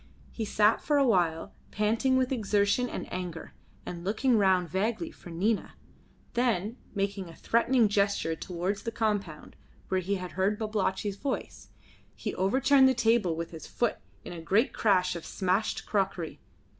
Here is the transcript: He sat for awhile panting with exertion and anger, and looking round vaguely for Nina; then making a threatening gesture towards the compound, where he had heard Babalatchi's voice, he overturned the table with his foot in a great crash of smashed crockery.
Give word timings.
He 0.31 0.45
sat 0.45 0.81
for 0.81 0.97
awhile 0.97 1.53
panting 1.69 2.17
with 2.17 2.31
exertion 2.31 2.89
and 2.89 3.05
anger, 3.13 3.53
and 3.85 4.03
looking 4.03 4.35
round 4.35 4.67
vaguely 4.67 5.11
for 5.11 5.29
Nina; 5.29 5.75
then 6.33 6.77
making 6.95 7.29
a 7.29 7.35
threatening 7.35 7.87
gesture 7.87 8.35
towards 8.35 8.81
the 8.81 8.91
compound, 8.91 9.55
where 9.89 9.99
he 10.01 10.15
had 10.15 10.31
heard 10.31 10.57
Babalatchi's 10.57 11.17
voice, 11.17 11.69
he 12.15 12.33
overturned 12.33 12.89
the 12.89 12.95
table 12.95 13.35
with 13.35 13.51
his 13.51 13.67
foot 13.67 13.97
in 14.25 14.33
a 14.33 14.41
great 14.41 14.73
crash 14.73 15.15
of 15.15 15.23
smashed 15.23 15.85
crockery. 15.85 16.39